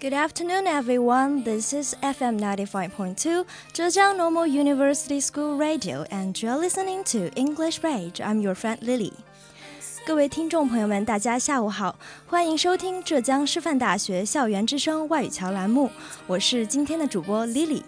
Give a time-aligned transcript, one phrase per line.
[0.00, 1.44] Good afternoon, everyone.
[1.44, 8.18] This is FM 95.2, Zhejiang Normal University School Radio, and you're listening to English Rage.
[8.18, 9.12] I'm your friend Lily.
[10.06, 15.90] 各位听众朋友们，大家下午好，欢迎收听浙江师范大学校园之声外语桥栏目，
[16.26, 17.82] 我是今天的主播 Lily。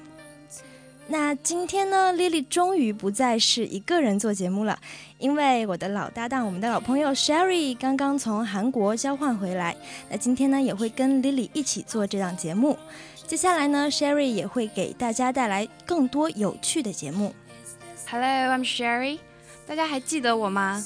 [1.12, 4.78] 那今天呢，Lily 终于不再是一个人做节目了，
[5.18, 9.76] 因为我的老搭档，我们的老朋友 Sherry 刚刚从韩国交换回来。
[10.08, 12.78] 那今天呢，也会跟 Lily 一起做这档节目。
[13.26, 17.34] 接下来呢，Sherry 也会给大家带来更多有趣的节目。
[18.10, 19.18] Hello，I'm Sherry。
[19.66, 20.82] 大家还记得我吗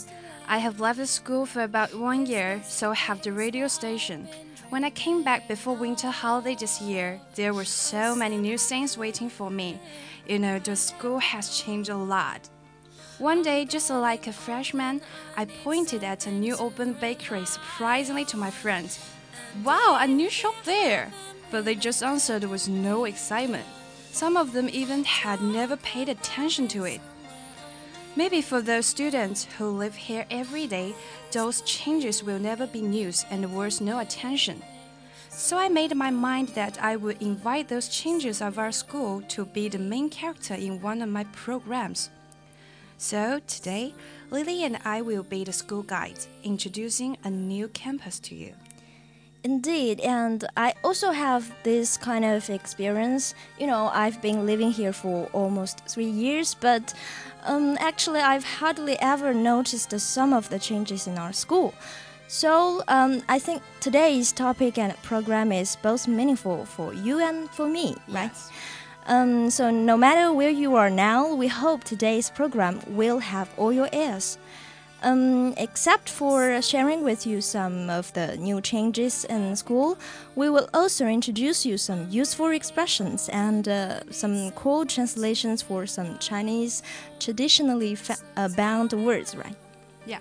[0.49, 4.23] ？I have left the school for about one year, so I have the radio station.
[4.71, 8.97] When I came back before winter holiday this year, there were so many new things
[8.99, 9.79] waiting for me.
[10.27, 12.49] You know, the school has changed a lot.
[13.19, 15.01] One day, just like a freshman,
[15.37, 18.99] I pointed at a new open bakery surprisingly to my friends.
[19.65, 21.13] Wow, a new shop there!
[21.51, 23.67] But they just answered with no excitement.
[24.11, 27.01] Some of them even had never paid attention to it.
[28.17, 30.95] Maybe for those students who live here every day,
[31.31, 34.63] those changes will never be news and worth no attention.
[35.29, 39.45] So I made my mind that I would invite those changes of our school to
[39.45, 42.11] be the main character in one of my programs.
[42.99, 43.95] So today,
[44.31, 48.55] Lily and I will be the school guides, introducing a new campus to you.
[49.45, 53.35] Indeed, and I also have this kind of experience.
[53.61, 56.95] You know, I've been living here for almost three years, but
[57.45, 61.75] um, actually, I've hardly ever noticed some of the changes in our school.
[62.29, 67.69] So, um, I think today's topic and program is both meaningful for you and for
[67.69, 68.31] me, right?
[68.33, 68.51] Yes.
[69.07, 73.73] Um, so, no matter where you are now, we hope today's program will have all
[73.73, 74.39] your ears.
[75.03, 79.97] Um, except for sharing with you some of the new changes in school,
[80.35, 86.19] we will also introduce you some useful expressions and uh, some cool translations for some
[86.19, 86.83] Chinese
[87.21, 89.55] traditionally fa- uh, bound words, right?
[90.07, 90.19] Yeah.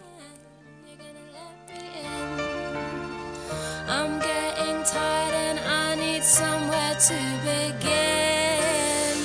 [3.87, 9.17] I'm getting tired and I need somewhere to begin.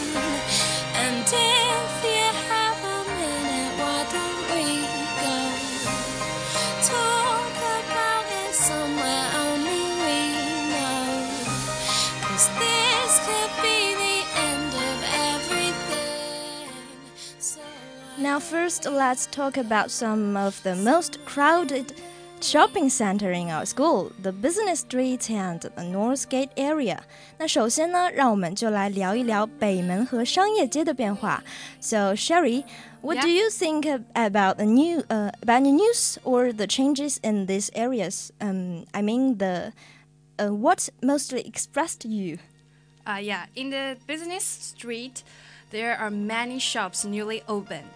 [0.94, 4.66] And if you have a minute, why don't we
[5.22, 5.36] go
[6.92, 10.18] talk about it somewhere only we
[10.72, 11.08] know?
[12.22, 14.18] 'Cause this could be the
[14.50, 14.98] end of
[15.32, 16.68] everything.
[17.38, 17.64] So uh,
[18.18, 21.94] Now, first, let's talk about some of the most crowded
[22.41, 26.99] shopping center in our school, the Business Street and the Northgate area.
[27.39, 31.43] 那首先呢，让我们就来聊一聊北门和商业街的变化。
[31.79, 32.63] So, Sherry,
[33.01, 33.43] what do Yeah.
[33.43, 37.69] you think ab- about the new uh, about the news or the changes in these
[37.73, 38.31] areas?
[38.39, 39.73] Um, I mean the
[40.37, 42.37] uh, what mostly expressed you?
[43.07, 45.23] Uh, yeah, in the business street,
[45.71, 47.89] there are many shops newly opened.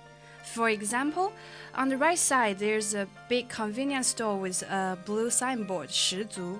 [0.44, 1.31] For example,
[1.75, 6.59] on the right side, there's a big convenience store with a blue signboard, 十足.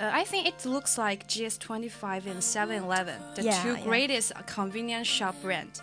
[0.00, 3.84] Uh, I think it looks like GS25 and 7-Eleven, the Yeah, two yeah.
[3.84, 5.80] greatest convenience shop brand.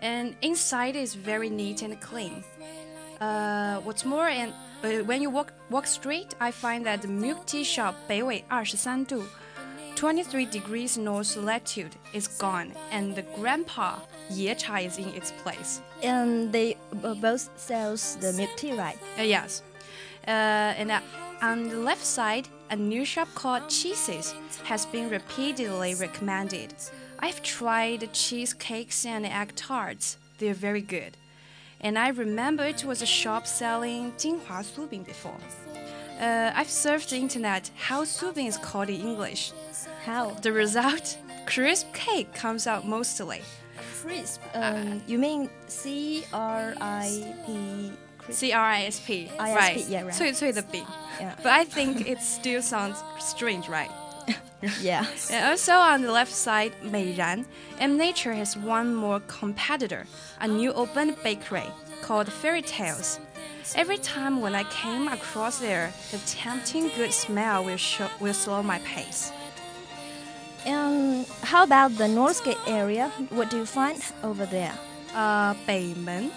[0.00, 2.42] And inside is very neat and clean.
[3.20, 4.52] Uh, what's more, and
[4.84, 9.24] uh, when you walk walk straight, I find that the milk tea shop 北纬23度
[10.03, 13.95] 23 degrees north latitude is gone, and the grandpa
[14.29, 15.79] Ye Cha is in its place.
[16.01, 16.75] And they
[17.05, 18.97] uh, both sells the milk tea, right?
[19.17, 19.63] Uh, yes.
[20.27, 20.99] Uh, and uh,
[21.41, 26.73] on the left side, a new shop called Cheeses has been repeatedly recommended.
[27.19, 30.17] I've tried cheesecakes and egg tarts.
[30.37, 31.15] They're very good.
[31.79, 35.39] And I remember it was a shop selling Jinhua Subin before.
[36.19, 39.51] Uh, I've searched the internet how Subin is called in English.
[40.04, 40.30] How?
[40.42, 43.42] The result, crisp cake comes out mostly.
[44.02, 44.40] Crisp.
[44.54, 47.92] Um, you mean C R I P?
[48.18, 48.38] Crisp.
[48.40, 49.30] C R I S P.
[49.38, 49.86] ISP, Right.
[49.88, 50.12] yeah, right.
[50.14, 50.84] 脆脆的饼.
[51.20, 51.34] Yeah.
[51.42, 53.90] But I think it still sounds strange, right?
[54.80, 55.04] yeah.
[55.30, 57.44] And also on the left side, Meiran,
[57.80, 60.06] M Nature has one more competitor,
[60.40, 61.66] a new open bakery
[62.02, 63.18] called Fairy Tales.
[63.74, 68.62] Every time when I came across there, the tempting good smell will, show, will slow
[68.62, 69.30] my pace.
[70.66, 73.10] And how about the Northgate area?
[73.30, 74.72] What do you find over there?
[75.14, 76.30] uh, 北门.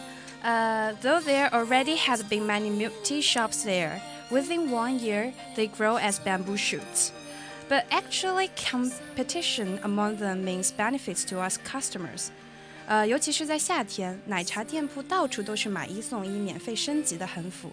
[0.43, 4.01] Uh, though there already had been many milk tea shops there,
[4.31, 7.11] within one year they grow as bamboo shoots.
[7.69, 12.29] But actually, competition among them means benefits to us customers.
[12.88, 17.71] 呃，尤其是在夏天，奶茶店铺到处都是买一送一、免费升级的横幅。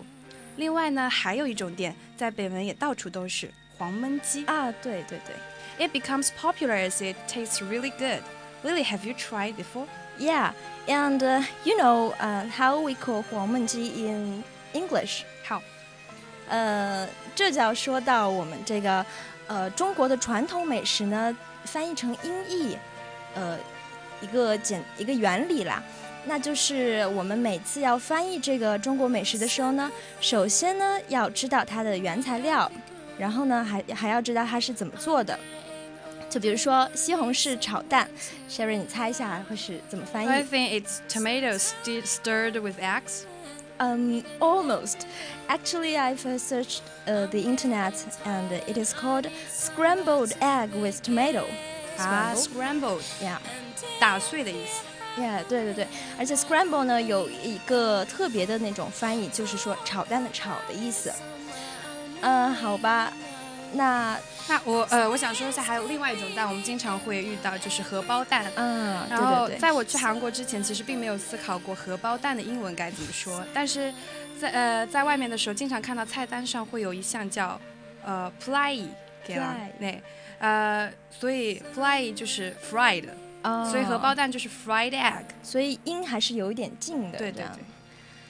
[0.57, 4.45] 另外呢，还有一种店在北门也到处都是 黄焖鸡。
[4.45, 5.35] 啊，对对对
[5.79, 8.23] It becomes popular as it tastes really good.
[8.65, 9.87] Lily, have you tried before?
[10.19, 10.53] ，Yeah,
[10.89, 14.43] and、uh, you know, uh, how we call 黄焖鸡 in
[14.73, 15.23] English？
[15.49, 15.61] How?
[16.49, 19.07] 呃，这就要说到我们这个
[19.47, 22.77] 呃中国的传统美食呢，翻译成音译，
[23.35, 23.57] 呃，
[24.21, 25.81] 一个简一个原理啦。
[26.25, 32.71] 那就是我们每次要翻译这个中国美食的时候呢，首先呢要知道它的原材料，
[33.17, 35.39] 然后呢还还要知道它是怎么做的。
[36.34, 38.10] 就比如说西红柿炒蛋
[38.50, 43.26] ，Sherry，你猜一下会是怎么翻译 I？think it's tomatoes sti- stirred with eggs.
[43.78, 45.06] Um, almost.
[45.48, 47.94] Actually, I've uh, searched uh, the internet,
[48.26, 51.46] and it is called scrambled egg with tomato.
[52.00, 53.38] 啊 Scrambled.，scrambled，Yeah.
[54.00, 55.22] 打碎的意思。
[55.22, 55.88] Yeah，对对对，
[56.18, 61.14] 而且 scramble 呢有一个特别的那种翻译，就是说炒蛋的炒的意思。
[62.22, 63.14] 嗯、好吧，
[63.74, 64.18] 那
[64.48, 68.46] 那我呃，我想说一下，还有另外一种蛋，我们经常会遇到，就是荷包蛋。
[68.56, 73.94] 嗯，然后在我去韩国之前，其实并没有思考过荷包蛋的英文该怎么说，但是
[74.40, 77.60] 在呃在外面的时候，经常看到菜单上会有一项叫
[78.06, 78.86] 呃 plai
[79.26, 80.04] 给了 Plai 对
[80.40, 83.06] 呃，所以 plai 就是 fried，、
[83.44, 85.24] 哦所以荷包蛋就是 fried egg。
[85.42, 87.18] 所以音还是有一点近的。
[87.18, 87.64] 对对对。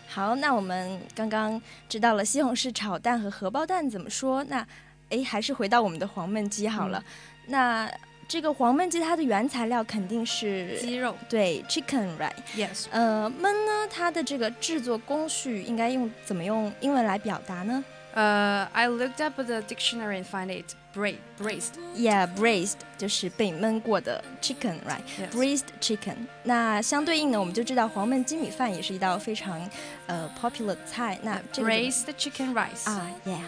[0.07, 4.63] 好，那我们刚刚知道了西红柿炒蛋和荷包蛋怎么说，那
[5.09, 7.03] 诶，还是回到我们的黄焖鸡好了。
[7.47, 7.91] 那
[8.27, 12.31] 这个黄焖鸡它的原材料肯定是鸡肉对 chicken right。
[12.55, 17.83] ，yes，呃，焖呢，它的这个制作工序应该用怎么用英文来表达呢
[18.15, 21.71] 呃、i looked up the dictionary and find it bra braised。
[21.95, 25.01] ？Yeah, braised 就是被焖过的 chicken right。
[25.31, 29.59] Braised chicken，那相对应呢，我们就知道黄焖鸡米饭也是一道非常
[30.05, 31.17] 呃 popular 的菜。
[31.23, 32.87] 那这个 braised chicken rice。
[32.87, 33.39] 啊，Yeah，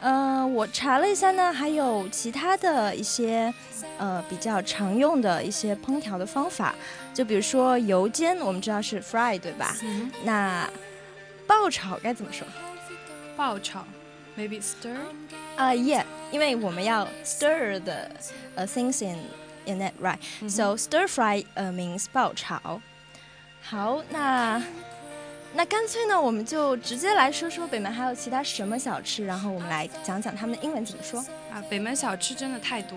[0.00, 3.52] 呃，我查了一下呢，还有其他的一些
[3.98, 6.74] 呃比较常用的一些烹调的方法，
[7.12, 9.76] 就比如说油煎，我们知道是 fry 对吧？
[9.82, 10.68] 嗯那
[11.46, 12.46] 爆炒该怎么说？
[13.36, 13.84] 爆炒
[14.38, 14.96] ，maybe stir。
[15.56, 18.08] 啊、y e a h 因为我们要 stir the
[18.54, 19.18] 呃 things in
[19.66, 20.18] in that right，、
[20.48, 22.80] so stir fry 呃 means 爆炒。
[23.62, 24.62] 好，那
[25.52, 31.18] 那干脆呢，我们就直接来说说北门还有其他什么小吃，然后我们来讲讲他们的英文怎么说。
[31.52, 32.96] 啊，北门小吃真的太多，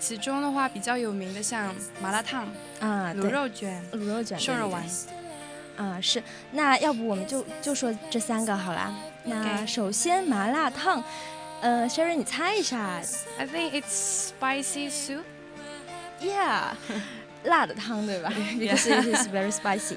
[0.00, 2.46] 其中的话比较有名的像麻辣烫、
[2.80, 4.84] 啊，卤肉卷、卤肉卷、瘦肉丸。
[5.76, 6.22] 啊，是。
[6.52, 8.92] 那要不我们就就说这三个好啦。
[9.24, 11.02] 那首先麻辣烫，
[11.60, 13.00] 呃，Sherry 你猜一下
[13.38, 16.74] I think it's spicy soup.，Yeah，
[17.44, 18.32] 辣的汤对吧？
[18.58, 19.96] Because it is very spicy。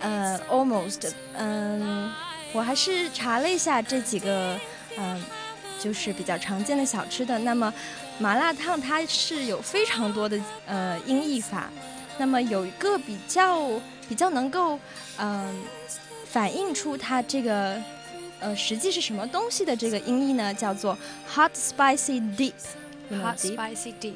[0.00, 2.10] 呃，almost，嗯，
[2.52, 4.58] 我还是查了一下这几个，
[4.98, 5.22] 嗯，
[5.78, 7.38] 就是比较常见的小吃的。
[7.38, 7.72] 那么
[8.18, 11.70] 麻辣烫它是有非常多的呃音译法，
[12.18, 13.68] 那么有一个比较
[14.08, 14.78] 比较能够
[15.18, 15.62] 嗯、
[16.26, 17.80] 反映出它这个
[18.38, 24.14] 呃实际是什么东西的这个音译呢，叫做 hot spicy know Hot spicy dip.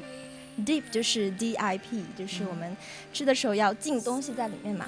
[0.65, 2.75] Dip 就是 D I P，就是我们
[3.13, 4.85] 吃的时候要浸东西在里面嘛。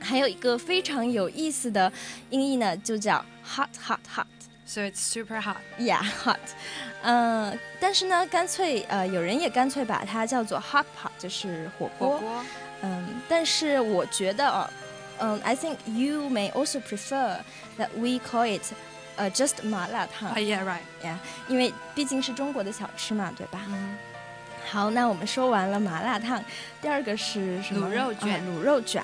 [0.00, 1.92] 还有一个非常有意思的
[2.30, 4.26] 音译呢，就叫 hot hot hot。
[4.66, 5.58] So it's super hot.
[5.78, 6.38] Yeah, hot。
[7.02, 12.10] 嗯，但是呢，干脆呃，有人也干脆把它叫做 hot pot，就是火锅。
[12.10, 12.44] 火锅。
[12.82, 14.70] 嗯，但是我觉得哦，
[15.18, 17.38] 嗯，I think you may also prefer
[17.78, 18.64] that we call it
[19.16, 20.80] 呃 just 麻辣烫啊、yeah, right.
[21.04, 21.16] Yeah，，
[21.48, 23.60] 因为毕竟是中国的小吃嘛，对吧？
[23.68, 23.96] 嗯，
[24.72, 26.42] 好，那我们说完了麻辣烫，
[26.80, 27.86] 第二个是什么？
[27.86, 29.02] 卤肉卷啊卤肉卷。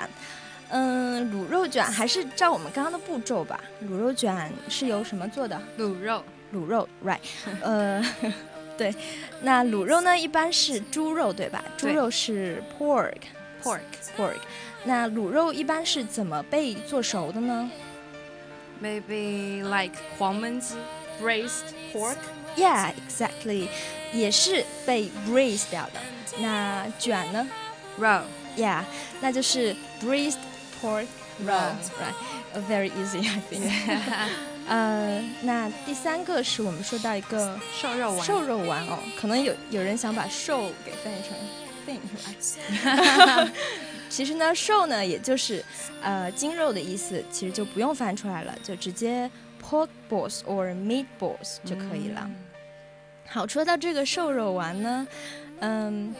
[0.71, 3.61] 嗯，卤肉卷还是照我们刚刚的步骤吧。
[3.85, 5.61] 卤肉卷是由什么做的？
[5.79, 6.25] 卤肉。
[6.55, 7.19] 卤肉，right？
[7.61, 8.03] 呃，
[8.79, 8.95] 对。
[9.43, 11.63] 那卤肉呢，一般是猪肉，对吧？
[11.77, 13.13] 猪肉是 pork
[13.63, 13.81] pork.
[14.17, 14.37] pork。
[14.85, 17.71] 那卤肉一般是怎么被做熟的呢
[18.83, 20.77] Maybe like 黄焖鸡
[21.21, 22.17] braised pork.
[22.57, 23.69] yeah exactly.
[24.13, 26.01] 也是被 breathe 掉的。
[26.41, 27.47] 那卷呢
[27.99, 28.23] ？Roll
[28.57, 28.83] yeah
[29.21, 30.35] 那就是 breathe
[30.81, 31.07] pork
[31.45, 33.71] roll right very easy i think.
[34.69, 38.25] 呃那第三个是我们说到一个瘦肉丸。
[38.27, 41.37] 瘦肉丸哦可能有有人想把瘦给翻译成
[41.87, 41.99] thin
[42.41, 43.51] 是吧
[44.11, 45.65] 其实呢瘦呢也就是
[46.03, 49.31] 呃精肉的意思其实就不用翻出来了就直接
[49.68, 52.30] pork balls or meat balls 就可以了。
[53.28, 55.08] 好，说到这个瘦肉丸呢，
[55.60, 56.14] 嗯，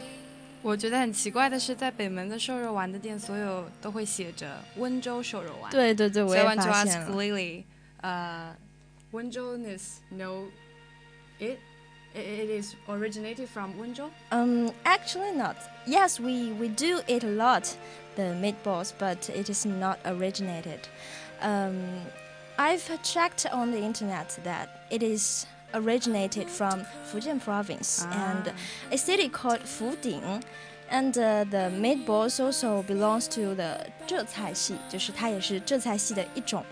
[0.62, 5.70] 我觉得很奇怪的是，在北门的瘦肉丸的店，所有都会写着温州瘦肉丸。
[5.70, 7.16] 对对对，我 So I 也 want to 发现 ask 了。
[7.16, 7.64] Lily,
[8.02, 8.54] uh,
[9.12, 10.46] 温州 is no
[11.38, 11.58] it
[12.16, 14.08] It, it is originated from Wenzhou.
[14.30, 15.56] Um, actually not.
[15.84, 17.76] Yes, we, we do eat a lot
[18.14, 20.78] the meatballs, but it is not originated.
[21.42, 22.06] Um,
[22.58, 28.52] I've checked on the internet that it is originated from Fujian province and
[28.92, 30.42] a city called Fuding.
[30.90, 36.64] And uh, the meatballs also belongs to the 浙菜系，就是它也是浙菜系的一种。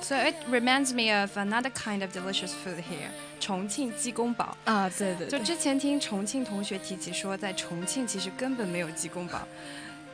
[0.00, 3.10] So it reminds me of another kind of delicious food here.
[3.40, 4.56] 重庆鸡公煲。
[4.64, 9.40] 啊，对对就之前听重庆同学提起说，在重庆其实根本没有鸡公煲，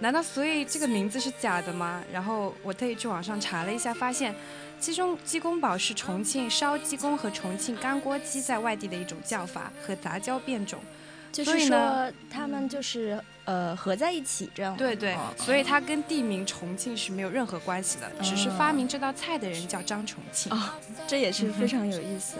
[0.02, 2.04] 难道所以这个名字是假的吗？
[2.12, 4.36] 然后我特意去网上查了一下，发现
[4.80, 10.80] 鸡中鸡公煲是重庆烧鸡公和重庆干锅鸡在外地的一种叫法和杂交变种。
[11.32, 14.76] 就是所以呢说他们就是呃合在一起这样。
[14.76, 20.52] 对对哦，所以它跟地名重庆是没有任何关系的，只是发明这道菜的人叫张重庆。
[20.52, 20.72] 哦，
[21.08, 22.38] 这也是非常有意思。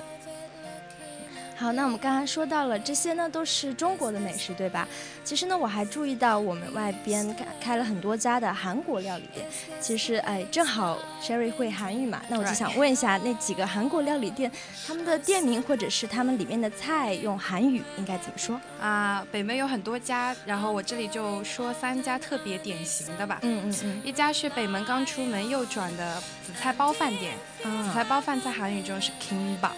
[1.62, 4.88] 好，那我们刚才说到了这些呢，都是中国的美食，对吧？
[5.24, 9.46] 其实呢，我还注意到我们外边开开了很多家的韩国料理店。
[9.80, 14.52] 其实，哎，正好 Sherry 会韩语嘛，那我就想问一下，那几个韩国料理店，
[14.88, 18.60] 他们的店名或者是他们里面的菜用韩语应该怎么说？
[18.80, 23.38] 啊，北门有很多家，然后我这里就说三家特别典型的吧。
[23.44, 29.74] 嗯嗯嗯，一家是北门刚出门右转的紫菜包饭店，紫啊菜包饭在韩语中是 kimbap，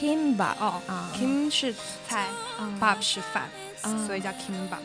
[0.00, 2.26] ，kimbap 哦啊，kim 是紫菜
[2.58, 3.44] 啊，bap 是饭，
[3.82, 4.78] 啊所以叫 kimbap。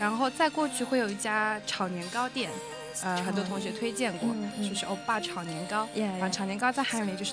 [0.00, 2.50] 然后再过去会有一家炒年糕店，
[3.02, 4.28] 呃，很多同学推荐过，
[4.68, 5.88] 就是欧巴炒年糕。
[6.20, 7.32] 后炒年糕在韩语里就是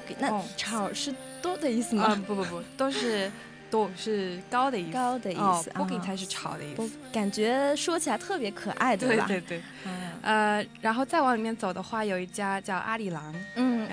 [0.00, 0.44] 给那哦。
[0.56, 2.24] 炒是多的意思啊、吗？
[2.26, 3.30] 不不不，都是
[3.70, 6.90] 多是高的意思，高的意哦思 b o k i 啊才是炒的意思。
[7.12, 9.24] 感觉说起来特别可爱，对吧？
[9.28, 9.58] 对对对，
[9.92, 13.34] 啊呃，然后再往里面走的话，有一家叫阿里郎，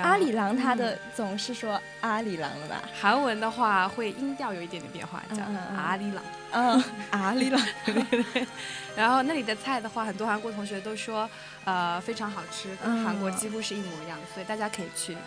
[0.03, 2.81] 阿里郎他的总是说阿里郎了吧？
[2.99, 6.23] 韩文的话会音调有一点点变化，叫嗯嗯嗯阿里郎。
[6.51, 7.61] 嗯，阿里郎，
[8.95, 11.29] 然后那里的菜的话，很多韩国同学都说，
[11.65, 15.17] 呃，非常好吃，跟韩国嗯几乎是一模一样，所以大家可以去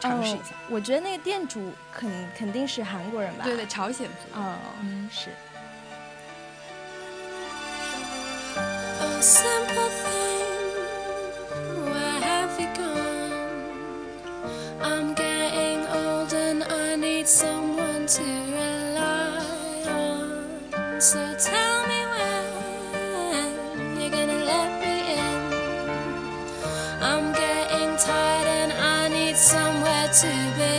[0.00, 0.50] 尝试一下。
[0.50, 3.44] 哦我觉得那个店主肯肯定是韩国人吧？
[3.44, 4.40] 对对，朝鲜族。
[4.40, 4.56] 哦，
[5.12, 5.28] 是。
[14.82, 19.44] I'm getting old and I need someone to rely
[19.88, 21.00] on.
[21.00, 25.42] So tell me when you're gonna let me in.
[27.00, 30.71] I'm getting tired and I need somewhere to begin.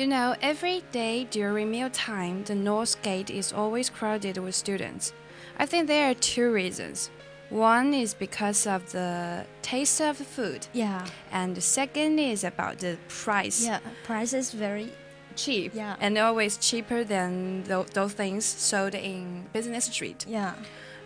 [0.00, 5.12] You know, every day during mealtime, the North Gate is always crowded with students.
[5.58, 7.10] I think there are two reasons.
[7.48, 12.78] One is because of the taste of the food, Yeah, and the second is about
[12.80, 13.64] the price.
[13.64, 13.78] yeah.
[14.04, 14.90] Price is very
[15.36, 15.96] Cheap, Yeah.
[16.00, 20.24] and always cheaper than tho- those things sold in business street.
[20.26, 20.54] yeah.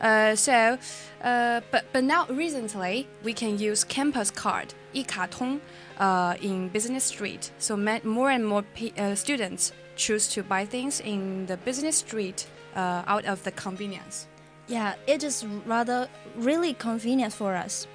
[0.00, 0.78] Uh, so,
[1.22, 5.60] uh, but but now recently we can use campus card 一卡通
[5.97, 7.51] uh, in business street.
[7.59, 8.63] So more and more
[8.97, 14.27] uh, students choose to buy things in the business street uh, out of the convenience.
[14.67, 17.87] Yeah, it is rather really convenient for us.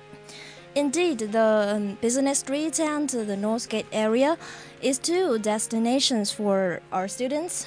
[0.74, 4.38] Indeed, the um, business street and the Northgate area
[4.80, 7.66] is two destinations for our students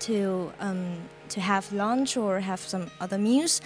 [0.00, 0.96] to um,
[1.30, 3.62] to have lunch or have some other meals.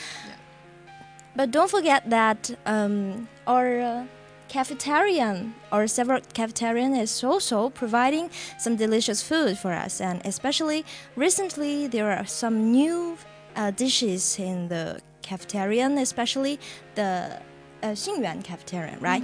[1.35, 4.05] But don't forget that um, our uh,
[4.48, 10.84] cafeteria or several cafeterian is also providing some delicious food for us, and especially
[11.16, 13.18] recently there are some new
[13.56, 16.60] uh, dishes in the cafeteria, especially
[16.96, 17.40] the
[17.82, 19.24] uh, Xingyuan cafeteria, right?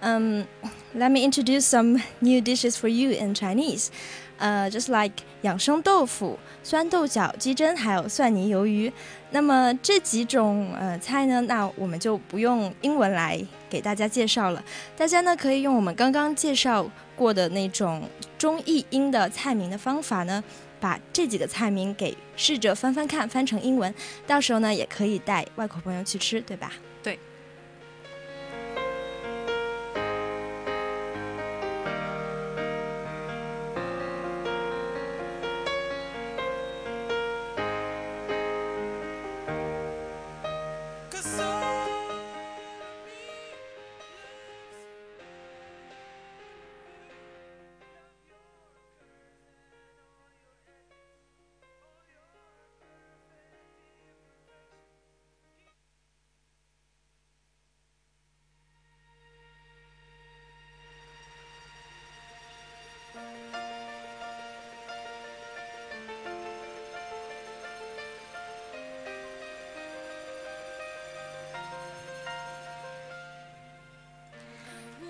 [0.00, 0.46] Um,
[0.94, 3.90] let me introduce some new dishes for you in Chinese.
[4.40, 8.92] Uh, just like 养生豆腐、酸豆角、鸡胗，还有蒜泥鱿鱼。
[9.32, 14.63] 那么这几种呃菜呢，那我们就不用英文来 给大家介绍了，
[14.95, 18.07] 大家呢可以用我们刚刚介绍过的那种
[18.37, 20.43] 中译英的菜名的方法呢，
[20.79, 23.91] 把这几个菜名给试着翻翻看，翻成英文，
[24.27, 26.71] 到时候呢也可以带外国朋友去吃，对吧？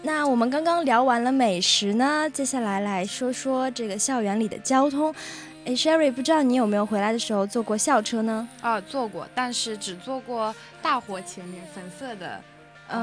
[0.06, 5.16] 那我们刚刚聊完了美食呢，接下来来说说这个校园里的交通。
[5.66, 8.46] 哎 s h e r r y 不知道你有没有回来的时候坐过校车呢？
[8.60, 12.42] 啊，坐过，但是只坐过大火前面粉色的、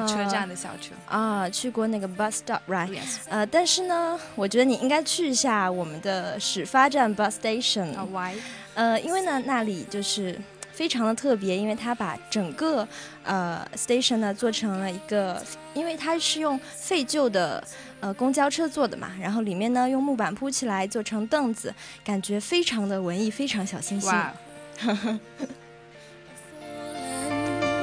[0.07, 0.93] 车站的校车。
[1.09, 7.97] 啊，去过那个 bus stop，right？Yes，呃，但是呢，我觉得你应该去一下我们的始发站 bus station。
[7.97, 8.39] 啊，Why？
[8.75, 10.39] 呃，因为呢，那里就是
[10.81, 12.89] 非常的特别，因为它把整个
[13.23, 17.63] 呃 station 呢做成了一个，因为它是用废旧的
[18.01, 24.09] 呃公交车做的嘛，然后里面呢用木板铺起来做成凳子，感觉非常的文艺，非常小清新。
[24.09, 24.33] 哇，
[24.81, 25.21] fallen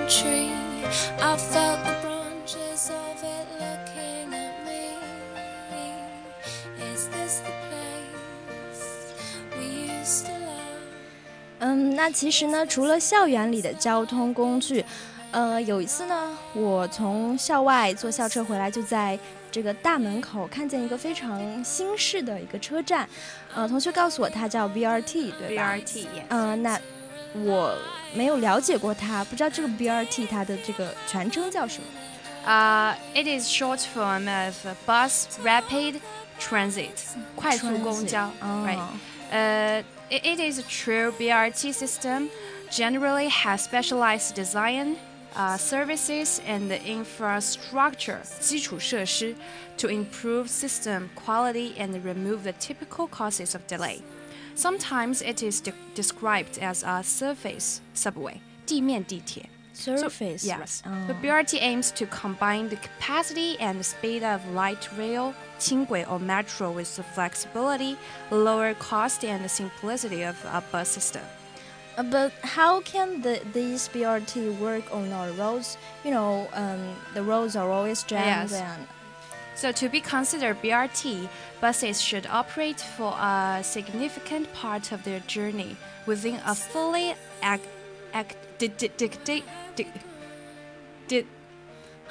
[0.09, 0.49] tree.
[1.19, 1.77] I felt
[11.59, 14.85] 嗯，那其实呢，除了校园里的交通工具，
[15.31, 19.17] 呃，有一次呢，我从校外坐校车回来，就在
[19.51, 23.07] 这个大门口看见一个非常新式的一个车站，
[23.55, 26.23] 呃，同学告诉我它叫 BRT，对吧 BRT，yes。
[26.29, 26.79] 嗯、那
[27.33, 27.75] 我
[28.13, 31.87] 没有了解过它，不知道这个 BRT 它的这个全称叫什么。
[32.45, 35.95] Uh, it is short form of Bus Rapid
[36.39, 36.91] Transit，
[37.35, 38.79] 快速公交 Transit，，right？
[39.31, 42.30] 呃 Uh, it, it is a true BRT system.
[42.70, 44.96] Generally has specialized design,
[45.36, 49.34] uh, services, and infrastructure 基础设施
[49.76, 54.00] to improve system quality and remove the typical causes of delay.
[54.54, 59.48] Sometimes it is de- described as a surface subway 地面地铁。
[59.77, 60.41] surface.
[60.41, 60.83] So, yes.
[60.85, 61.07] Oh.
[61.07, 66.19] The BRT aims to combine the capacity and the speed of light rail, qingwei or
[66.19, 67.97] metro with the flexibility,
[68.31, 71.23] lower cost, and the simplicity of a bus system.
[71.97, 75.77] Uh, but how can the, these BRT work on our roads?
[76.03, 78.51] You know, um, the roads are always jammed.
[78.51, 78.63] Yes.
[79.55, 81.27] so to be considered BRT,
[81.59, 87.65] buses should operate for a significant part of their journey within a fully act,
[88.13, 89.43] act di- di- di- di-
[89.75, 89.87] di-
[91.07, 91.25] di-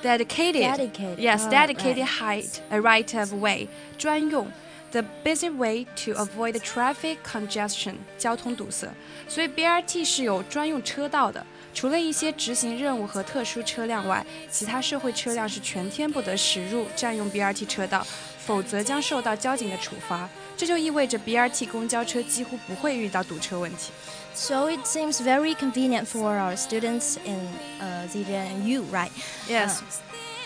[0.02, 1.16] dedicated Dedicated.
[1.18, 3.66] yes Oh, dedicated height a right of way
[3.98, 4.46] 专用
[4.92, 8.88] the busy way to avoid traffic congestion 交通堵塞。
[9.28, 11.44] 所以 BRT 是有专用车道的。
[11.74, 18.06] 除了一些执行任务和特殊车辆外，其他社会车辆是全天不得驶入占用 BRT 车道，
[18.38, 20.26] 否则将受到交警的处罚。
[20.56, 23.92] 这就意味着 BRT 公交车几乎不会遇到堵车问题。
[24.35, 27.39] So it seems very convenient for our students in
[27.79, 29.11] uh, ZJ and U, right?
[29.47, 29.81] Yes，、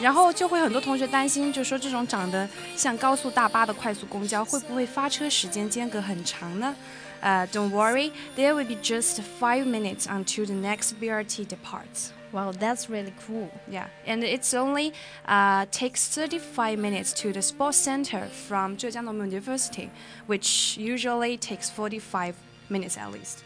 [0.02, 6.76] 然后就会很多同学担心，就说这种长得像高速大巴的快速公交会不会发车时间间隔很长呢？
[7.22, 12.12] 呃、d o n t worry, there will be just five minutes until the next BRT departs.
[12.32, 13.50] Wow, that's really cool.
[13.72, 14.92] Yeah, and it's only
[15.26, 19.90] uh, takes 35 minutes to the sports center from Zhejiang Normal University,
[20.28, 22.36] which usually takes 45
[22.70, 23.44] minutes at least.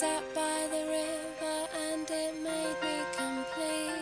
[0.00, 4.00] Sat by the river and it made me complete.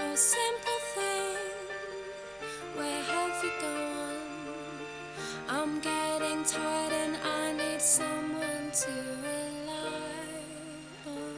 [0.00, 1.68] Oh, simple thing,
[2.74, 4.80] where have you gone?
[5.48, 8.90] I'm getting tired and I need someone to
[9.22, 10.02] rely
[11.06, 11.36] on.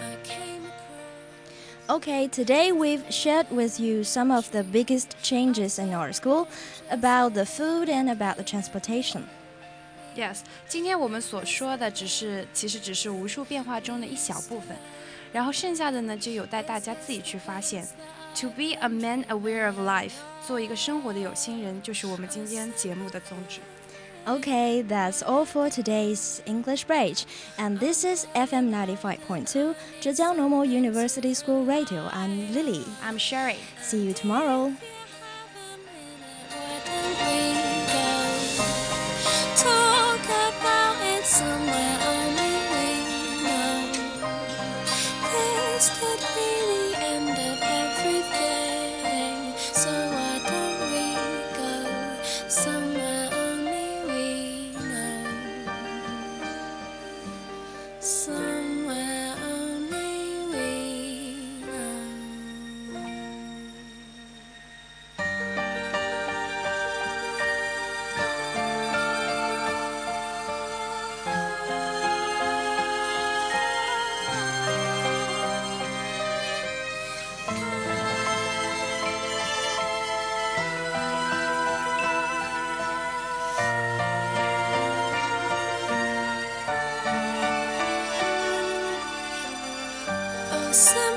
[0.00, 1.90] I came across.
[1.90, 6.48] Okay, today we've shared with you some of the biggest changes in our school
[6.90, 9.28] about the food and about the transportation.
[10.17, 14.77] Yes，今天我们所说的只是其实只是无数变化中的一小部分，
[15.31, 17.87] 然后剩下的呢就有待大家自己去发现。
[18.41, 20.13] To be a man aware of life，
[20.47, 23.59] 做一个生活的有心人，就是我们今天节目的宗旨。
[24.25, 27.25] Okay, that's all for today's English Bridge.
[27.57, 32.07] And this is FM 95.2, Zhejiang Normal University School Radio.
[32.09, 32.85] I'm Lily.
[33.03, 33.57] I'm Sherry。
[33.81, 34.73] See you tomorrow.
[90.68, 91.07] A